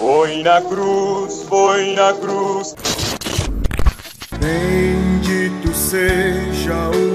Foi 0.00 0.42
na 0.42 0.62
cruz, 0.62 1.42
foi 1.46 1.92
na 1.92 2.14
cruz. 2.14 2.74
Bendito 4.38 5.74
seja 5.74 6.88
o. 6.88 7.12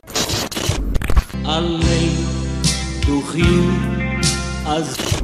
Além 1.43 2.11
do 3.08 3.21
rio, 3.21 3.74
as 4.67 5.15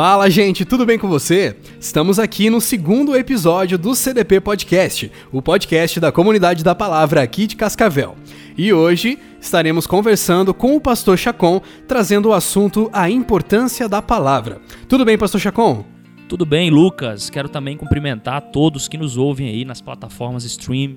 Fala, 0.00 0.30
gente, 0.30 0.64
tudo 0.64 0.86
bem 0.86 0.96
com 0.96 1.08
você? 1.08 1.56
Estamos 1.80 2.20
aqui 2.20 2.48
no 2.48 2.60
segundo 2.60 3.16
episódio 3.16 3.76
do 3.76 3.96
CDP 3.96 4.40
Podcast, 4.40 5.10
o 5.32 5.42
podcast 5.42 5.98
da 5.98 6.12
comunidade 6.12 6.62
da 6.62 6.72
palavra 6.72 7.20
aqui 7.20 7.48
de 7.48 7.56
Cascavel. 7.56 8.14
E 8.56 8.72
hoje 8.72 9.18
estaremos 9.40 9.88
conversando 9.88 10.54
com 10.54 10.76
o 10.76 10.80
pastor 10.80 11.18
Chacon, 11.18 11.60
trazendo 11.88 12.28
o 12.28 12.32
assunto 12.32 12.88
a 12.92 13.10
importância 13.10 13.88
da 13.88 14.00
palavra. 14.00 14.60
Tudo 14.88 15.04
bem, 15.04 15.18
pastor 15.18 15.40
Chacon? 15.40 15.84
Tudo 16.28 16.46
bem, 16.46 16.70
Lucas? 16.70 17.28
Quero 17.28 17.48
também 17.48 17.76
cumprimentar 17.76 18.40
todos 18.52 18.86
que 18.86 18.96
nos 18.96 19.16
ouvem 19.16 19.48
aí 19.48 19.64
nas 19.64 19.80
plataformas 19.80 20.44
stream. 20.44 20.94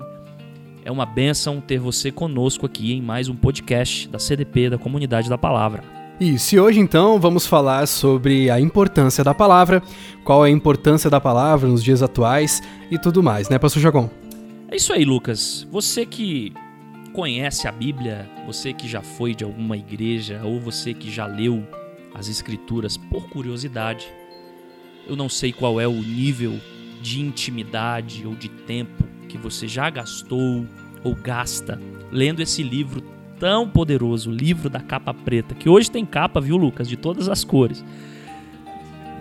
É 0.84 0.92
uma 0.92 1.04
benção 1.04 1.60
ter 1.60 1.80
você 1.80 2.12
conosco 2.12 2.66
aqui 2.66 2.92
em 2.92 3.02
mais 3.02 3.28
um 3.28 3.34
podcast 3.34 4.08
da 4.08 4.20
CDP, 4.20 4.70
da 4.70 4.78
Comunidade 4.78 5.28
da 5.28 5.36
Palavra. 5.36 6.01
E 6.24 6.60
hoje 6.60 6.78
então 6.78 7.18
vamos 7.18 7.48
falar 7.48 7.84
sobre 7.88 8.48
a 8.48 8.60
importância 8.60 9.24
da 9.24 9.34
palavra, 9.34 9.82
qual 10.22 10.46
é 10.46 10.48
a 10.48 10.52
importância 10.52 11.10
da 11.10 11.20
palavra 11.20 11.68
nos 11.68 11.82
dias 11.82 12.00
atuais 12.00 12.62
e 12.92 12.96
tudo 12.96 13.24
mais, 13.24 13.48
né, 13.48 13.58
pastor 13.58 13.82
Jacon? 13.82 14.08
É 14.68 14.76
isso 14.76 14.92
aí, 14.92 15.04
Lucas. 15.04 15.66
Você 15.72 16.06
que 16.06 16.52
conhece 17.12 17.66
a 17.66 17.72
Bíblia, 17.72 18.30
você 18.46 18.72
que 18.72 18.86
já 18.86 19.02
foi 19.02 19.34
de 19.34 19.42
alguma 19.42 19.76
igreja 19.76 20.40
ou 20.44 20.60
você 20.60 20.94
que 20.94 21.10
já 21.10 21.26
leu 21.26 21.66
as 22.14 22.28
Escrituras 22.28 22.96
por 22.96 23.28
curiosidade, 23.28 24.06
eu 25.08 25.16
não 25.16 25.28
sei 25.28 25.52
qual 25.52 25.80
é 25.80 25.88
o 25.88 25.92
nível 25.92 26.56
de 27.00 27.20
intimidade 27.20 28.24
ou 28.24 28.36
de 28.36 28.48
tempo 28.48 29.02
que 29.28 29.36
você 29.36 29.66
já 29.66 29.90
gastou 29.90 30.64
ou 31.02 31.16
gasta 31.16 31.80
lendo 32.12 32.40
esse 32.40 32.62
livro 32.62 33.02
tão 33.42 33.68
poderoso, 33.68 34.30
o 34.30 34.32
livro 34.32 34.70
da 34.70 34.78
capa 34.78 35.12
preta, 35.12 35.52
que 35.52 35.68
hoje 35.68 35.90
tem 35.90 36.06
capa, 36.06 36.40
viu, 36.40 36.56
Lucas, 36.56 36.88
de 36.88 36.96
todas 36.96 37.28
as 37.28 37.42
cores. 37.42 37.84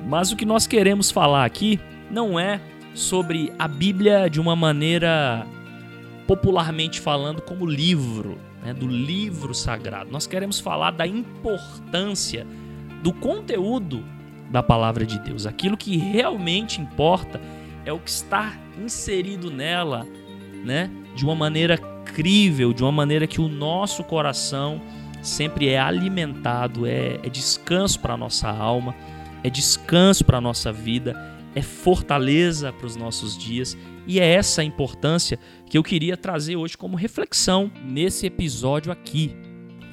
Mas 0.08 0.32
o 0.32 0.36
que 0.36 0.46
nós 0.46 0.68
queremos 0.68 1.10
falar 1.10 1.44
aqui 1.44 1.80
não 2.12 2.40
é 2.40 2.62
sobre 2.94 3.52
a 3.58 3.68
Bíblia 3.68 4.30
de 4.30 4.40
uma 4.40 4.56
maneira 4.56 5.44
popularmente 6.28 7.02
falando 7.02 7.42
como 7.42 7.66
livro, 7.66 8.38
né, 8.64 8.76
do 8.76 8.86
livro 8.86 9.56
sagrado. 9.56 10.12
Nós 10.12 10.28
queremos 10.28 10.60
falar 10.60 10.92
da 10.92 11.08
importância 11.08 12.46
do 13.02 13.12
conteúdo 13.12 14.06
da 14.52 14.62
palavra 14.62 15.04
de 15.04 15.18
Deus. 15.18 15.48
Aquilo 15.48 15.76
que 15.76 15.98
realmente 15.98 16.80
importa 16.80 17.42
é 17.84 17.92
o 17.92 17.98
que 17.98 18.12
está 18.12 18.54
inserido 18.80 19.50
nela, 19.50 20.06
né, 20.64 20.92
de 21.16 21.26
uma 21.26 21.34
maneira 21.34 21.76
incrível, 22.12 22.73
de 22.73 22.84
uma 22.84 22.92
maneira 22.92 23.26
que 23.26 23.40
o 23.40 23.48
nosso 23.48 24.04
coração 24.04 24.81
sempre 25.22 25.70
é 25.70 25.80
alimentado, 25.80 26.86
é, 26.86 27.20
é 27.23 27.30
descanso 27.30 28.00
para 28.00 28.16
a 28.16 28.18
nossa 28.18 28.50
alma, 28.50 28.94
é 29.44 29.50
descanso 29.50 30.26
para 30.26 30.38
a 30.38 30.42
nossa 30.42 30.72
vida, 30.72 31.16
é 31.56 31.62
fortaleza 31.62 32.73
para 32.73 32.86
os 32.86 32.95
nossos 32.95 33.38
dias. 33.38 33.78
E 34.06 34.20
é 34.20 34.26
essa 34.26 34.64
importância 34.64 35.40
que 35.66 35.78
eu 35.78 35.84
queria 35.84 36.18
trazer 36.18 36.56
hoje 36.56 36.78
como 36.78 36.98
reflexão 36.98 37.72
nesse 37.84 38.25
episódio 38.25 38.92
aqui. 38.92 39.36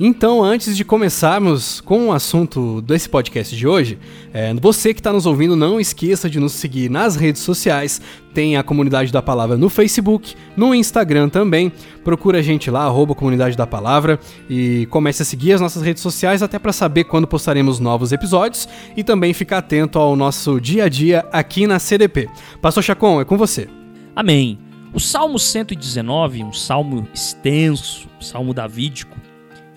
Então, 0.00 0.44
antes 0.44 0.77
de 0.77 0.84
começarmos 0.84 1.80
com 1.80 2.06
o 2.06 2.12
assunto 2.12 2.80
desse 2.82 3.08
podcast 3.08 3.56
de 3.56 3.66
hoje, 3.66 3.98
é, 4.32 4.54
você 4.54 4.94
que 4.94 5.00
está 5.00 5.12
nos 5.12 5.27
ouvindo, 5.27 5.56
não 5.56 5.80
esqueça 5.80 6.31
de 6.31 6.38
nos 6.38 6.53
seguir 6.53 6.88
nas 6.88 7.16
redes 7.16 7.42
sociais. 7.42 8.00
Tem 8.32 8.56
a 8.56 8.62
Comunidade 8.62 9.10
da 9.10 9.20
Palavra 9.20 9.56
no 9.56 9.69
Facebook, 9.69 10.37
no 10.56 10.72
Instagram 10.72 11.28
também. 11.28 11.72
Procura 12.04 12.38
a 12.38 12.42
gente 12.42 12.70
lá, 12.70 12.84
arroba 12.84 13.12
Comunidade 13.12 13.56
da 13.56 13.66
Palavra, 13.66 14.20
e 14.48 14.87
comece 14.88 15.22
a 15.22 15.25
seguir 15.25 15.54
as 15.54 15.60
nossas 15.60 15.82
redes 15.82 16.00
sociais 16.00 16.44
até 16.44 16.60
para 16.60 16.72
saber 16.72 17.03
quando 17.03 17.26
postaremos 17.26 17.81
novos 17.81 18.12
episódios 18.12 18.69
e 18.97 19.03
também 19.03 19.34
ficar 19.34 19.58
atento 19.58 19.98
ao 19.98 20.14
nosso 20.14 20.60
dia 20.60 20.84
a 20.84 20.88
dia 20.88 21.26
aqui 21.32 21.66
na 21.66 21.81
CDP. 21.81 22.28
Pastor 22.62 22.84
Chacon, 22.84 23.20
é 23.20 23.25
com 23.25 23.37
você. 23.37 23.69
Amém. 24.14 24.60
O 24.94 25.00
Salmo 25.00 25.41
119, 25.41 26.44
um 26.44 26.53
salmo 26.53 27.06
extenso, 27.12 28.08
salmo 28.20 28.54
davídico, 28.54 29.19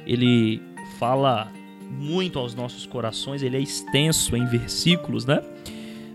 ele 0.05 0.61
fala 0.97 1.51
muito 1.89 2.39
aos 2.39 2.55
nossos 2.55 2.85
corações, 2.85 3.43
ele 3.43 3.57
é 3.57 3.59
extenso 3.59 4.35
em 4.35 4.45
versículos, 4.45 5.25
né? 5.25 5.41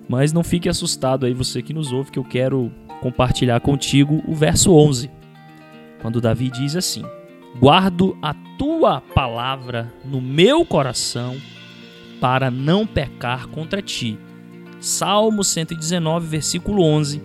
Mas 0.08 0.32
não 0.32 0.44
fique 0.44 0.68
assustado 0.68 1.26
aí 1.26 1.34
você 1.34 1.60
que 1.62 1.74
nos 1.74 1.92
ouve 1.92 2.10
que 2.10 2.18
eu 2.18 2.24
quero 2.24 2.72
compartilhar 3.00 3.60
contigo 3.60 4.22
o 4.26 4.34
verso 4.34 4.72
11. 4.72 5.10
Quando 6.00 6.20
Davi 6.20 6.50
diz 6.50 6.76
assim: 6.76 7.04
Guardo 7.58 8.16
a 8.22 8.34
tua 8.58 9.00
palavra 9.00 9.92
no 10.04 10.20
meu 10.20 10.64
coração 10.64 11.36
para 12.20 12.50
não 12.50 12.86
pecar 12.86 13.48
contra 13.48 13.82
ti. 13.82 14.18
Salmo 14.80 15.42
119, 15.42 16.26
versículo 16.26 16.82
11. 16.82 17.22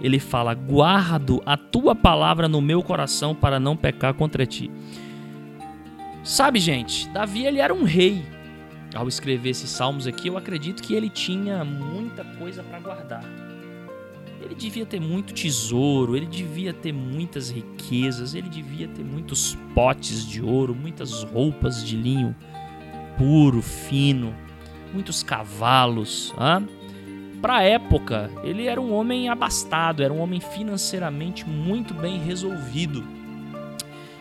Ele 0.00 0.18
fala: 0.18 0.54
Guardo 0.54 1.42
a 1.44 1.56
tua 1.56 1.94
palavra 1.94 2.48
no 2.48 2.60
meu 2.60 2.82
coração 2.82 3.34
para 3.34 3.60
não 3.60 3.76
pecar 3.76 4.14
contra 4.14 4.46
ti. 4.46 4.70
Sabe, 6.22 6.58
gente, 6.58 7.08
Davi 7.08 7.46
ele 7.46 7.58
era 7.58 7.72
um 7.72 7.84
rei. 7.84 8.24
Ao 8.94 9.06
escrever 9.06 9.50
esses 9.50 9.70
salmos 9.70 10.06
aqui, 10.06 10.28
eu 10.28 10.36
acredito 10.36 10.82
que 10.82 10.94
ele 10.94 11.10
tinha 11.10 11.64
muita 11.64 12.24
coisa 12.24 12.62
para 12.62 12.80
guardar. 12.80 13.24
Ele 14.40 14.54
devia 14.54 14.86
ter 14.86 15.00
muito 15.00 15.34
tesouro, 15.34 16.16
ele 16.16 16.26
devia 16.26 16.72
ter 16.72 16.92
muitas 16.92 17.50
riquezas, 17.50 18.34
ele 18.34 18.48
devia 18.48 18.88
ter 18.88 19.04
muitos 19.04 19.56
potes 19.74 20.26
de 20.26 20.40
ouro, 20.42 20.74
muitas 20.74 21.22
roupas 21.24 21.84
de 21.84 21.96
linho 21.96 22.34
puro, 23.18 23.60
fino, 23.60 24.34
muitos 24.92 25.22
cavalos. 25.22 26.32
Para 27.42 27.56
a 27.56 27.62
época, 27.62 28.30
ele 28.42 28.66
era 28.66 28.80
um 28.80 28.92
homem 28.92 29.28
abastado, 29.28 30.02
era 30.02 30.12
um 30.12 30.20
homem 30.20 30.40
financeiramente 30.40 31.46
muito 31.46 31.92
bem 31.92 32.18
resolvido. 32.18 33.04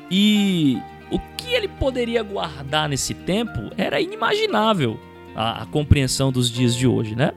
E 0.09 0.77
o 1.09 1.19
que 1.37 1.53
ele 1.53 1.67
poderia 1.67 2.21
guardar 2.23 2.89
nesse 2.89 3.13
tempo 3.13 3.71
era 3.77 3.99
inimaginável 4.01 4.99
a, 5.35 5.63
a, 5.63 5.65
compreensão 5.65 6.31
dos 6.31 6.49
dias 6.51 6.75
de 6.75 6.87
hoje, 6.87 7.15
né? 7.15 7.31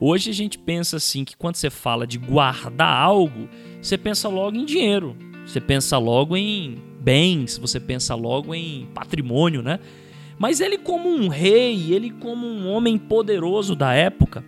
Hoje 0.00 0.30
a 0.30 0.34
gente 0.34 0.58
pensa 0.58 0.96
assim 0.96 1.24
que 1.24 1.36
quando 1.36 1.54
você 1.54 1.70
fala 1.70 2.06
de 2.06 2.18
guardar 2.18 2.92
algo, 2.92 3.48
você 3.80 3.96
pensa 3.96 4.28
logo 4.28 4.56
em 4.56 4.64
dinheiro, 4.64 5.16
você 5.46 5.60
pensa 5.60 5.96
logo 5.98 6.36
em 6.36 6.76
bens, 7.00 7.58
você 7.58 7.78
pensa 7.78 8.14
logo 8.14 8.54
em 8.54 8.86
patrimônio, 8.94 9.62
né? 9.62 9.78
Mas 10.38 10.60
ele 10.60 10.78
como 10.78 11.08
um 11.08 11.28
rei, 11.28 11.92
ele 11.92 12.10
como 12.10 12.46
um 12.46 12.68
homem 12.68 12.98
poderoso 12.98 13.76
da 13.76 13.94
época, 13.94 14.44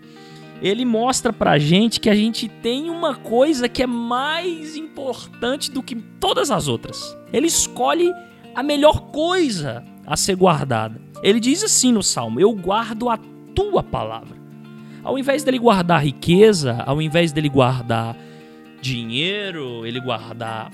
ele 0.60 0.84
mostra 0.84 1.32
pra 1.32 1.58
gente 1.58 2.00
que 2.00 2.08
a 2.08 2.14
gente 2.14 2.48
tem 2.48 2.90
uma 2.90 3.14
coisa 3.14 3.68
que 3.68 3.82
é 3.82 3.86
mais 3.86 4.76
importante 4.76 5.70
do 5.70 5.82
que 5.82 5.94
todas 6.18 6.50
as 6.50 6.68
outras. 6.68 7.16
Ele 7.32 7.46
escolhe 7.46 8.10
a 8.54 8.62
melhor 8.62 9.10
coisa 9.10 9.84
a 10.06 10.16
ser 10.16 10.36
guardada. 10.36 11.00
Ele 11.22 11.40
diz 11.40 11.62
assim 11.62 11.92
no 11.92 12.02
salmo: 12.02 12.40
Eu 12.40 12.52
guardo 12.52 13.08
a 13.08 13.18
tua 13.54 13.82
palavra. 13.82 14.36
Ao 15.02 15.18
invés 15.18 15.42
dele 15.42 15.58
guardar 15.58 16.02
riqueza, 16.02 16.82
ao 16.86 17.00
invés 17.00 17.30
dele 17.32 17.48
guardar 17.48 18.16
dinheiro, 18.80 19.86
ele 19.86 20.00
guardar 20.00 20.70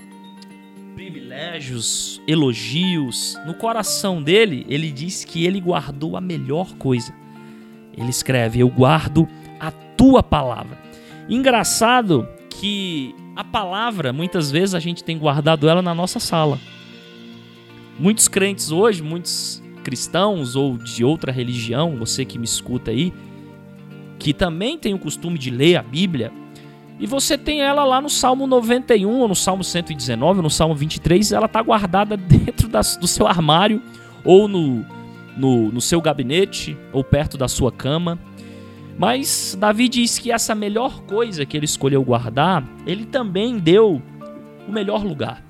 privilégios, 0.95 2.21
elogios, 2.27 3.39
no 3.47 3.55
coração 3.55 4.23
dele, 4.23 4.67
ele 4.69 4.91
diz 4.91 5.25
que 5.25 5.45
ele 5.47 5.61
guardou 5.61 6.17
a 6.17 6.21
melhor 6.21 6.75
coisa. 6.75 7.15
Ele 7.97 8.11
escreve: 8.11 8.61
Eu 8.61 8.69
guardo 8.69 9.29
a 9.59 9.71
tua 9.71 10.23
palavra. 10.23 10.79
Engraçado 11.29 12.29
que 12.49 13.15
a 13.37 13.45
palavra, 13.45 14.13
muitas 14.13 14.51
vezes 14.51 14.75
a 14.75 14.81
gente 14.81 15.03
tem 15.03 15.17
guardado 15.17 15.69
ela 15.69 15.81
na 15.81 15.95
nossa 15.95 16.21
sala. 16.21 16.59
Muitos 18.01 18.29
crentes 18.29 18.73
hoje, 18.73 19.03
muitos 19.03 19.63
cristãos 19.85 20.57
ou 20.57 20.79
de 20.79 21.05
outra 21.05 21.31
religião, 21.31 21.97
você 21.97 22.25
que 22.25 22.39
me 22.39 22.47
escuta 22.47 22.91
aí, 22.91 23.13
que 24.19 24.33
também 24.33 24.79
tem 24.79 24.95
o 24.95 24.99
costume 24.99 25.39
de 25.39 25.51
ler 25.51 25.77
a 25.77 25.83
Bíblia, 25.83 26.33
e 26.99 27.07
você 27.07 27.37
tem 27.37 27.61
ela 27.61 27.85
lá 27.85 28.01
no 28.01 28.09
Salmo 28.09 28.47
91, 28.47 29.19
ou 29.19 29.29
no 29.29 29.35
Salmo 29.35 29.63
119, 29.63 30.39
ou 30.39 30.43
no 30.43 30.49
Salmo 30.49 30.75
23, 30.75 31.31
ela 31.31 31.45
está 31.45 31.61
guardada 31.61 32.17
dentro 32.19 32.69
das, 32.69 32.97
do 32.97 33.07
seu 33.07 33.27
armário, 33.27 33.83
ou 34.25 34.49
no, 34.49 34.83
no, 35.37 35.71
no 35.71 35.81
seu 35.83 36.01
gabinete, 36.01 36.79
ou 36.95 37.05
perto 37.05 37.37
da 37.37 37.49
sua 37.49 37.71
cama. 37.71 38.19
Mas 38.99 39.55
Davi 39.61 39.91
diz 39.91 40.19
que 40.19 40.33
essa 40.33 40.55
melhor 40.55 41.03
coisa 41.03 41.45
que 41.45 41.55
ele 41.55 41.67
escolheu 41.67 42.03
guardar, 42.03 42.67
ele 42.87 43.05
também 43.05 43.59
deu 43.59 44.01
o 44.67 44.73
melhor 44.73 45.05
lugar. 45.05 45.50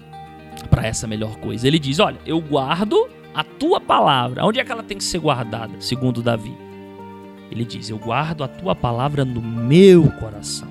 Para 0.68 0.86
essa 0.86 1.06
melhor 1.06 1.36
coisa. 1.36 1.66
Ele 1.66 1.78
diz: 1.78 1.98
Olha, 1.98 2.18
eu 2.26 2.40
guardo 2.40 3.08
a 3.34 3.44
tua 3.44 3.80
palavra. 3.80 4.44
Onde 4.44 4.60
é 4.60 4.64
que 4.64 4.72
ela 4.72 4.82
tem 4.82 4.98
que 4.98 5.04
ser 5.04 5.18
guardada, 5.18 5.80
segundo 5.80 6.22
Davi? 6.22 6.54
Ele 7.50 7.64
diz: 7.64 7.90
Eu 7.90 7.98
guardo 7.98 8.44
a 8.44 8.48
tua 8.48 8.74
palavra 8.74 9.24
no 9.24 9.40
meu 9.40 10.10
coração. 10.12 10.68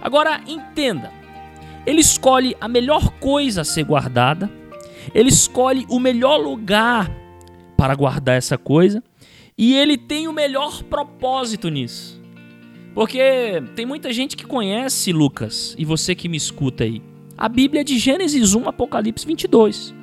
Agora, 0.00 0.40
entenda: 0.46 1.10
ele 1.86 2.00
escolhe 2.00 2.56
a 2.60 2.68
melhor 2.68 3.10
coisa 3.18 3.62
a 3.62 3.64
ser 3.64 3.84
guardada, 3.84 4.50
ele 5.14 5.28
escolhe 5.28 5.84
o 5.88 5.98
melhor 5.98 6.36
lugar 6.36 7.10
para 7.76 7.94
guardar 7.94 8.36
essa 8.36 8.56
coisa, 8.56 9.02
e 9.58 9.74
ele 9.74 9.98
tem 9.98 10.28
o 10.28 10.32
melhor 10.32 10.82
propósito 10.84 11.68
nisso. 11.68 12.20
Porque 12.94 13.62
tem 13.74 13.86
muita 13.86 14.12
gente 14.12 14.36
que 14.36 14.44
conhece 14.44 15.12
Lucas, 15.12 15.74
e 15.78 15.84
você 15.84 16.14
que 16.14 16.28
me 16.28 16.36
escuta 16.36 16.84
aí, 16.84 17.02
a 17.36 17.48
Bíblia 17.48 17.82
de 17.84 17.98
Gênesis 17.98 18.54
1, 18.54 18.68
Apocalipse 18.68 19.26
22. 19.26 19.94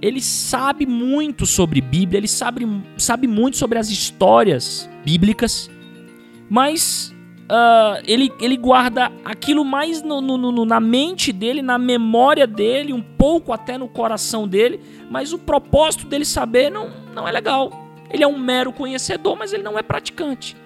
Ele 0.00 0.20
sabe 0.20 0.86
muito 0.86 1.46
sobre 1.46 1.80
Bíblia, 1.80 2.18
ele 2.18 2.28
sabe, 2.28 2.66
sabe 2.96 3.26
muito 3.26 3.56
sobre 3.56 3.78
as 3.78 3.88
histórias 3.88 4.88
bíblicas, 5.04 5.70
mas 6.50 7.14
uh, 7.50 8.02
ele, 8.06 8.30
ele 8.40 8.56
guarda 8.56 9.10
aquilo 9.24 9.64
mais 9.64 10.02
no, 10.02 10.20
no, 10.20 10.36
no, 10.36 10.64
na 10.64 10.80
mente 10.80 11.32
dele, 11.32 11.62
na 11.62 11.78
memória 11.78 12.46
dele, 12.46 12.92
um 12.92 13.02
pouco 13.02 13.52
até 13.52 13.78
no 13.78 13.88
coração 13.88 14.46
dele, 14.46 14.80
mas 15.10 15.32
o 15.32 15.38
propósito 15.38 16.06
dele 16.06 16.24
saber 16.24 16.70
não, 16.70 16.90
não 17.14 17.26
é 17.26 17.32
legal. 17.32 17.70
Ele 18.10 18.22
é 18.22 18.26
um 18.26 18.38
mero 18.38 18.72
conhecedor, 18.72 19.36
mas 19.36 19.52
ele 19.52 19.62
não 19.62 19.78
é 19.78 19.82
praticante. 19.82 20.56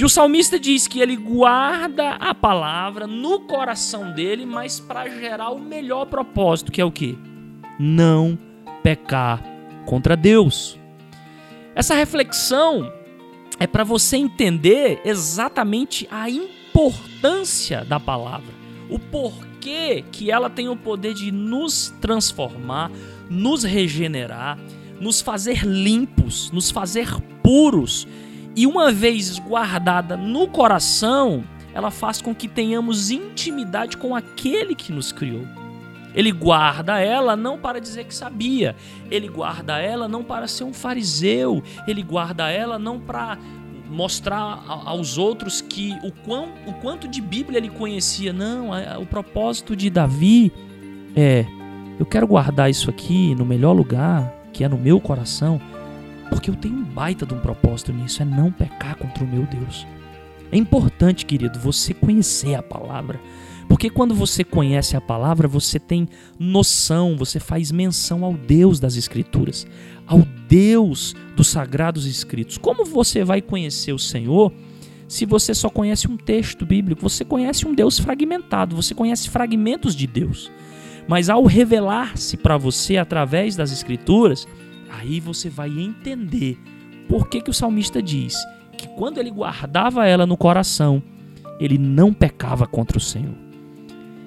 E 0.00 0.04
o 0.04 0.08
salmista 0.08 0.58
diz 0.58 0.88
que 0.88 0.98
ele 0.98 1.14
guarda 1.14 2.12
a 2.12 2.34
palavra 2.34 3.06
no 3.06 3.40
coração 3.40 4.14
dele, 4.14 4.46
mas 4.46 4.80
para 4.80 5.06
gerar 5.10 5.50
o 5.50 5.60
melhor 5.60 6.06
propósito, 6.06 6.72
que 6.72 6.80
é 6.80 6.84
o 6.86 6.90
que? 6.90 7.18
Não 7.78 8.38
pecar 8.82 9.44
contra 9.84 10.16
Deus. 10.16 10.78
Essa 11.74 11.94
reflexão 11.94 12.90
é 13.58 13.66
para 13.66 13.84
você 13.84 14.16
entender 14.16 15.02
exatamente 15.04 16.08
a 16.10 16.30
importância 16.30 17.84
da 17.84 18.00
palavra, 18.00 18.54
o 18.88 18.98
porquê 18.98 20.02
que 20.10 20.30
ela 20.30 20.48
tem 20.48 20.70
o 20.70 20.76
poder 20.76 21.12
de 21.12 21.30
nos 21.30 21.92
transformar, 22.00 22.90
nos 23.28 23.64
regenerar, 23.64 24.58
nos 24.98 25.20
fazer 25.20 25.62
limpos, 25.62 26.50
nos 26.52 26.70
fazer 26.70 27.06
puros 27.42 28.08
e 28.56 28.66
uma 28.66 28.90
vez 28.90 29.38
guardada 29.38 30.16
no 30.16 30.48
coração, 30.48 31.44
ela 31.72 31.90
faz 31.90 32.20
com 32.20 32.34
que 32.34 32.48
tenhamos 32.48 33.10
intimidade 33.10 33.96
com 33.96 34.14
aquele 34.14 34.74
que 34.74 34.92
nos 34.92 35.12
criou. 35.12 35.46
Ele 36.14 36.32
guarda 36.32 36.98
ela 36.98 37.36
não 37.36 37.56
para 37.56 37.80
dizer 37.80 38.04
que 38.04 38.14
sabia, 38.14 38.74
ele 39.10 39.28
guarda 39.28 39.78
ela 39.78 40.08
não 40.08 40.24
para 40.24 40.48
ser 40.48 40.64
um 40.64 40.72
fariseu, 40.72 41.62
ele 41.86 42.02
guarda 42.02 42.50
ela 42.50 42.78
não 42.80 42.98
para 42.98 43.38
mostrar 43.88 44.64
aos 44.66 45.18
outros 45.18 45.60
que 45.60 45.96
o, 46.02 46.10
quão, 46.10 46.48
o 46.66 46.72
quanto 46.74 47.06
de 47.06 47.20
Bíblia 47.20 47.58
ele 47.58 47.70
conhecia. 47.70 48.32
Não, 48.32 48.70
o 49.00 49.06
propósito 49.06 49.76
de 49.76 49.88
Davi 49.88 50.52
é: 51.14 51.46
eu 51.98 52.06
quero 52.06 52.26
guardar 52.26 52.68
isso 52.68 52.90
aqui 52.90 53.34
no 53.36 53.44
melhor 53.44 53.72
lugar, 53.72 54.32
que 54.52 54.64
é 54.64 54.68
no 54.68 54.78
meu 54.78 55.00
coração, 55.00 55.60
porque 56.30 56.48
eu 56.48 56.56
tenho 56.56 56.76
um 56.76 56.84
baita 56.84 57.26
de 57.26 57.34
um 57.34 57.40
propósito 57.40 57.92
nisso, 57.92 58.22
é 58.22 58.24
não 58.24 58.50
pecar 58.50 58.96
contra 58.96 59.22
o 59.22 59.26
meu 59.26 59.42
Deus. 59.42 59.86
É 60.52 60.56
importante, 60.56 61.26
querido, 61.26 61.58
você 61.58 61.92
conhecer 61.92 62.54
a 62.54 62.62
palavra. 62.62 63.20
Porque 63.68 63.88
quando 63.88 64.14
você 64.16 64.42
conhece 64.42 64.96
a 64.96 65.00
palavra, 65.00 65.46
você 65.46 65.78
tem 65.78 66.08
noção, 66.38 67.16
você 67.16 67.38
faz 67.38 67.70
menção 67.70 68.24
ao 68.24 68.32
Deus 68.32 68.80
das 68.80 68.96
Escrituras, 68.96 69.64
ao 70.06 70.22
Deus 70.48 71.14
dos 71.36 71.46
sagrados 71.46 72.04
escritos. 72.04 72.58
Como 72.58 72.84
você 72.84 73.22
vai 73.22 73.40
conhecer 73.40 73.92
o 73.92 73.98
Senhor 73.98 74.52
se 75.06 75.24
você 75.24 75.54
só 75.54 75.70
conhece 75.70 76.08
um 76.08 76.16
texto 76.16 76.66
bíblico? 76.66 77.00
Você 77.02 77.24
conhece 77.24 77.66
um 77.66 77.72
Deus 77.72 77.96
fragmentado, 77.96 78.74
você 78.74 78.92
conhece 78.92 79.30
fragmentos 79.30 79.94
de 79.94 80.08
Deus. 80.08 80.50
Mas 81.06 81.30
ao 81.30 81.44
revelar-se 81.44 82.36
para 82.36 82.56
você 82.56 82.96
através 82.96 83.54
das 83.54 83.70
Escrituras, 83.70 84.48
Aí 84.90 85.20
você 85.20 85.48
vai 85.48 85.68
entender 85.68 86.58
por 87.08 87.28
que, 87.28 87.40
que 87.40 87.50
o 87.50 87.54
salmista 87.54 88.02
diz 88.02 88.36
que 88.76 88.88
quando 88.88 89.18
ele 89.18 89.30
guardava 89.30 90.06
ela 90.06 90.26
no 90.26 90.36
coração, 90.36 91.02
ele 91.58 91.76
não 91.76 92.12
pecava 92.12 92.66
contra 92.66 92.98
o 92.98 93.00
Senhor. 93.00 93.34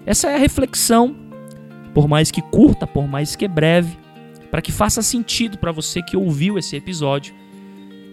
Essa 0.05 0.29
é 0.29 0.35
a 0.35 0.39
reflexão, 0.39 1.15
por 1.93 2.07
mais 2.07 2.29
que 2.29 2.41
curta, 2.41 2.85
por 2.85 3.07
mais 3.07 3.35
que 3.35 3.47
breve, 3.47 3.97
para 4.51 4.61
que 4.61 4.71
faça 4.71 5.01
sentido 5.01 5.57
para 5.57 5.71
você 5.71 6.01
que 6.01 6.15
ouviu 6.15 6.57
esse 6.57 6.75
episódio, 6.75 7.33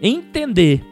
entender 0.03 0.83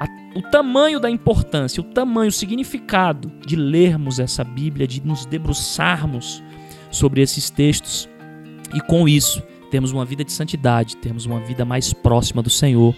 a, 0.00 0.38
o 0.38 0.42
tamanho 0.42 1.00
da 1.00 1.10
importância, 1.10 1.80
o 1.80 1.84
tamanho, 1.84 2.28
o 2.28 2.32
significado 2.32 3.32
de 3.44 3.56
lermos 3.56 4.20
essa 4.20 4.44
Bíblia, 4.44 4.86
de 4.86 5.04
nos 5.04 5.26
debruçarmos 5.26 6.42
sobre 6.90 7.20
esses 7.20 7.50
textos 7.50 8.08
e 8.74 8.80
com 8.80 9.08
isso 9.08 9.42
termos 9.76 9.92
uma 9.92 10.06
vida 10.06 10.24
de 10.24 10.32
santidade, 10.32 10.96
termos 10.96 11.26
uma 11.26 11.38
vida 11.38 11.62
mais 11.62 11.92
próxima 11.92 12.42
do 12.42 12.48
Senhor 12.48 12.94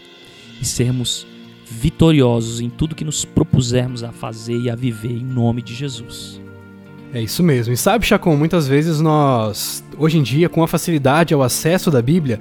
e 0.63 0.65
sermos 0.65 1.27
vitoriosos 1.69 2.61
em 2.61 2.71
tudo 2.71 2.95
que 2.95 3.05
nos 3.05 3.25
propusermos 3.25 4.05
a 4.05 4.13
fazer 4.13 4.57
e 4.57 4.71
a 4.71 4.77
viver 4.77 5.11
em 5.11 5.25
nome 5.25 5.61
de 5.61 5.75
Jesus. 5.75 6.41
É 7.13 7.21
isso 7.21 7.43
mesmo. 7.43 7.75
E 7.75 7.77
sabe, 7.77 8.07
Chacon, 8.07 8.37
muitas 8.37 8.69
vezes 8.69 9.01
nós, 9.01 9.83
hoje 9.99 10.19
em 10.19 10.23
dia, 10.23 10.49
com 10.49 10.63
a 10.63 10.69
facilidade 10.69 11.35
ao 11.35 11.43
acesso 11.43 11.91
da 11.91 12.01
Bíblia, 12.01 12.41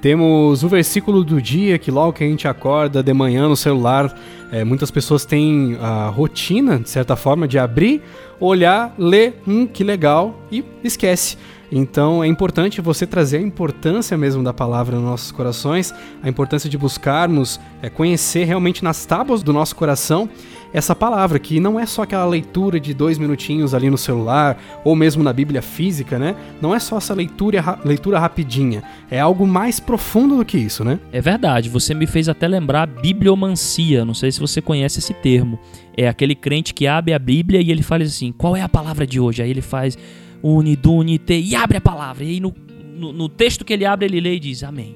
temos 0.00 0.62
o 0.62 0.68
versículo 0.68 1.22
do 1.22 1.42
dia 1.42 1.78
que 1.78 1.90
logo 1.90 2.14
que 2.14 2.24
a 2.24 2.26
gente 2.26 2.48
acorda 2.48 3.02
de 3.02 3.12
manhã 3.12 3.50
no 3.50 3.56
celular, 3.56 4.18
é, 4.50 4.64
muitas 4.64 4.90
pessoas 4.90 5.26
têm 5.26 5.76
a 5.78 6.08
rotina, 6.08 6.78
de 6.78 6.88
certa 6.88 7.16
forma, 7.16 7.46
de 7.46 7.58
abrir, 7.58 8.00
olhar, 8.40 8.94
ler, 8.96 9.42
hum, 9.46 9.66
que 9.66 9.84
legal, 9.84 10.40
e 10.50 10.64
esquece. 10.82 11.36
Então 11.76 12.22
é 12.22 12.28
importante 12.28 12.80
você 12.80 13.04
trazer 13.04 13.38
a 13.38 13.40
importância 13.40 14.16
mesmo 14.16 14.44
da 14.44 14.54
palavra 14.54 14.94
nos 14.94 15.04
nossos 15.04 15.32
corações, 15.32 15.92
a 16.22 16.28
importância 16.28 16.70
de 16.70 16.78
buscarmos 16.78 17.58
é, 17.82 17.90
conhecer 17.90 18.44
realmente 18.44 18.84
nas 18.84 19.04
tábuas 19.04 19.42
do 19.42 19.52
nosso 19.52 19.74
coração 19.74 20.30
essa 20.72 20.94
palavra, 20.94 21.38
que 21.38 21.60
não 21.60 21.78
é 21.78 21.86
só 21.86 22.02
aquela 22.02 22.24
leitura 22.24 22.80
de 22.80 22.92
dois 22.92 23.16
minutinhos 23.16 23.74
ali 23.74 23.88
no 23.88 23.96
celular, 23.96 24.60
ou 24.84 24.96
mesmo 24.96 25.22
na 25.22 25.32
Bíblia 25.32 25.62
física, 25.62 26.18
né? 26.18 26.34
Não 26.60 26.74
é 26.74 26.80
só 26.80 26.98
essa 26.98 27.14
leitura, 27.14 27.78
leitura 27.84 28.18
rapidinha, 28.18 28.82
é 29.08 29.20
algo 29.20 29.46
mais 29.46 29.78
profundo 29.78 30.36
do 30.36 30.44
que 30.44 30.58
isso, 30.58 30.84
né? 30.84 30.98
É 31.12 31.20
verdade, 31.20 31.68
você 31.68 31.94
me 31.94 32.08
fez 32.08 32.28
até 32.28 32.48
lembrar 32.48 32.86
bibliomancia, 32.86 34.04
não 34.04 34.14
sei 34.14 34.32
se 34.32 34.40
você 34.40 34.60
conhece 34.60 34.98
esse 34.98 35.14
termo. 35.14 35.60
É 35.96 36.08
aquele 36.08 36.34
crente 36.34 36.74
que 36.74 36.88
abre 36.88 37.14
a 37.14 37.20
Bíblia 37.20 37.60
e 37.60 37.70
ele 37.70 37.82
fala 37.82 38.02
assim: 38.02 38.32
qual 38.32 38.56
é 38.56 38.60
a 38.60 38.68
palavra 38.68 39.06
de 39.06 39.20
hoje? 39.20 39.42
Aí 39.42 39.50
ele 39.50 39.62
faz 39.62 39.96
unidunite 40.44 41.32
e 41.32 41.54
abre 41.54 41.78
a 41.78 41.80
palavra. 41.80 42.24
E 42.24 42.28
aí 42.28 42.40
no, 42.40 42.54
no, 42.94 43.12
no 43.12 43.28
texto 43.28 43.64
que 43.64 43.72
ele 43.72 43.84
abre, 43.84 44.06
ele 44.06 44.20
lê 44.20 44.34
e 44.34 44.40
diz 44.40 44.62
amém. 44.62 44.94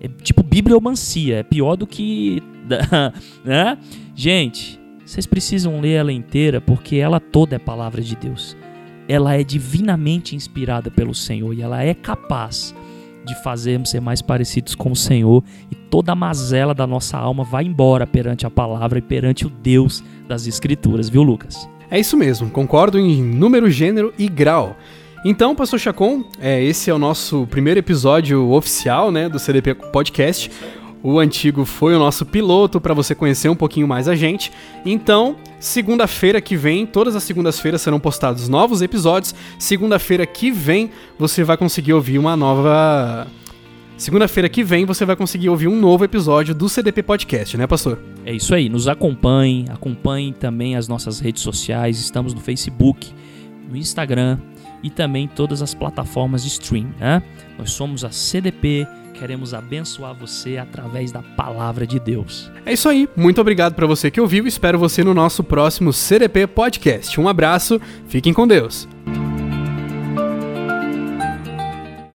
É 0.00 0.08
tipo 0.08 0.42
bibliomancia, 0.42 1.38
é 1.38 1.42
pior 1.42 1.76
do 1.76 1.86
que. 1.86 2.42
né? 3.44 3.78
Gente, 4.14 4.78
vocês 5.04 5.26
precisam 5.26 5.80
ler 5.80 5.92
ela 5.92 6.12
inteira 6.12 6.60
porque 6.60 6.96
ela 6.96 7.18
toda 7.18 7.56
é 7.56 7.58
palavra 7.58 8.00
de 8.00 8.14
Deus. 8.14 8.56
Ela 9.08 9.34
é 9.34 9.42
divinamente 9.42 10.34
inspirada 10.34 10.90
pelo 10.90 11.14
Senhor 11.14 11.52
e 11.54 11.62
ela 11.62 11.82
é 11.82 11.94
capaz 11.94 12.74
de 13.24 13.34
fazermos 13.42 13.90
ser 13.90 14.00
mais 14.00 14.22
parecidos 14.22 14.74
com 14.74 14.92
o 14.92 14.96
Senhor 14.96 15.42
e 15.70 15.74
toda 15.74 16.12
a 16.12 16.14
mazela 16.14 16.72
da 16.74 16.86
nossa 16.86 17.16
alma 17.16 17.42
vai 17.42 17.64
embora 17.64 18.06
perante 18.06 18.46
a 18.46 18.50
palavra 18.50 18.98
e 18.98 19.02
perante 19.02 19.46
o 19.46 19.50
Deus 19.50 20.02
das 20.28 20.46
Escrituras, 20.46 21.08
viu, 21.08 21.22
Lucas? 21.22 21.68
É 21.90 22.00
isso 22.00 22.16
mesmo, 22.16 22.50
concordo 22.50 22.98
em 22.98 23.22
número, 23.22 23.70
gênero 23.70 24.12
e 24.18 24.28
grau. 24.28 24.76
Então, 25.24 25.54
Pastor 25.54 25.78
Chacon, 25.78 26.24
é, 26.40 26.62
esse 26.62 26.90
é 26.90 26.94
o 26.94 26.98
nosso 26.98 27.46
primeiro 27.48 27.78
episódio 27.78 28.50
oficial 28.52 29.10
né, 29.10 29.28
do 29.28 29.38
CDP 29.38 29.74
Podcast. 29.74 30.50
O 31.02 31.20
antigo 31.20 31.64
foi 31.64 31.94
o 31.94 31.98
nosso 31.98 32.26
piloto 32.26 32.80
para 32.80 32.94
você 32.94 33.14
conhecer 33.14 33.48
um 33.48 33.54
pouquinho 33.54 33.86
mais 33.86 34.08
a 34.08 34.16
gente. 34.16 34.52
Então, 34.84 35.36
segunda-feira 35.60 36.40
que 36.40 36.56
vem, 36.56 36.86
todas 36.86 37.14
as 37.14 37.22
segundas-feiras 37.22 37.82
serão 37.82 38.00
postados 38.00 38.48
novos 38.48 38.82
episódios. 38.82 39.34
Segunda-feira 39.58 40.26
que 40.26 40.50
vem 40.50 40.90
você 41.18 41.44
vai 41.44 41.56
conseguir 41.56 41.92
ouvir 41.92 42.18
uma 42.18 42.36
nova. 42.36 43.26
Segunda-feira 43.96 44.48
que 44.48 44.62
vem 44.62 44.84
você 44.84 45.04
vai 45.04 45.16
conseguir 45.16 45.48
ouvir 45.48 45.68
um 45.68 45.80
novo 45.80 46.04
episódio 46.04 46.54
do 46.54 46.68
CDP 46.68 47.02
Podcast, 47.02 47.56
né, 47.56 47.66
pastor? 47.66 47.98
É 48.24 48.32
isso 48.32 48.54
aí, 48.54 48.68
nos 48.68 48.88
acompanhem, 48.88 49.64
acompanhem 49.70 50.32
também 50.32 50.76
as 50.76 50.86
nossas 50.86 51.18
redes 51.18 51.42
sociais, 51.42 51.98
estamos 51.98 52.34
no 52.34 52.40
Facebook, 52.40 53.10
no 53.68 53.76
Instagram 53.76 54.38
e 54.82 54.90
também 54.90 55.26
todas 55.26 55.62
as 55.62 55.72
plataformas 55.74 56.42
de 56.42 56.48
stream, 56.48 56.90
né? 57.00 57.22
Nós 57.58 57.72
somos 57.72 58.04
a 58.04 58.10
CDP 58.10 58.86
queremos 59.16 59.54
abençoar 59.54 60.14
você 60.14 60.58
através 60.58 61.10
da 61.10 61.22
palavra 61.22 61.86
de 61.86 61.98
Deus. 61.98 62.50
É 62.64 62.72
isso 62.72 62.88
aí. 62.88 63.08
Muito 63.16 63.40
obrigado 63.40 63.74
para 63.74 63.86
você 63.86 64.10
que 64.10 64.20
ouviu. 64.20 64.46
Espero 64.46 64.78
você 64.78 65.02
no 65.02 65.14
nosso 65.14 65.42
próximo 65.42 65.92
CDP 65.92 66.46
Podcast. 66.46 67.18
Um 67.20 67.28
abraço. 67.28 67.80
Fiquem 68.06 68.32
com 68.32 68.46
Deus. 68.46 68.86